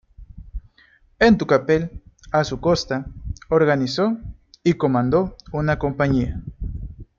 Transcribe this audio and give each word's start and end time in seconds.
En 1.19 1.37
Tucapel, 1.37 2.01
a 2.31 2.43
su 2.43 2.59
costa, 2.59 3.05
organizó 3.49 4.17
y 4.63 4.73
comandó 4.73 5.35
una 5.51 5.77
compañía. 5.77 6.41